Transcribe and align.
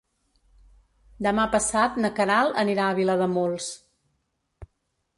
Demà 1.27 1.43
passat 1.57 2.01
na 2.05 2.13
Queralt 2.21 2.59
anirà 2.65 2.89
a 2.95 2.99
Vilademuls. 3.03 3.71